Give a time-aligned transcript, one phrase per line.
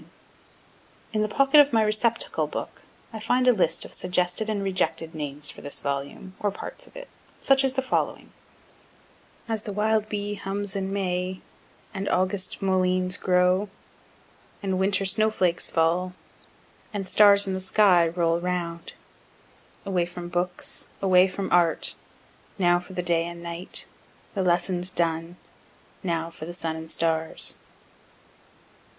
[0.01, 0.09] Note:
[1.13, 2.81] In the pocket of my receptacle book
[3.13, 6.95] I find a list of suggested and rejected names for this volume, or parts of
[6.95, 7.07] it
[7.39, 8.31] such as the following:
[9.47, 13.69] As the wild bee hums in May, & August mulleins grow,
[14.09, 16.13] & Winter snow flakes fall,
[16.93, 18.93] & stars in the sky roll round.
[19.85, 21.93] _Away from Books away from Art,
[22.57, 23.85] Now for the Day and Night
[24.33, 25.35] the lessons done,
[26.01, 27.57] Now for the Sun and Stars.